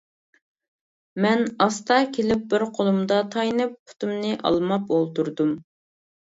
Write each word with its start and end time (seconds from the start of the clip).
مەن 1.25 1.45
ئاستا 1.65 1.99
كېلىپ 2.15 2.49
بىر 2.55 2.67
قولۇمدا 2.79 3.21
تايىنىپ 3.37 3.79
پۇتۇمنى 3.79 4.35
ئالماپ 4.51 4.93
ئولتۇردۇم. 4.99 5.57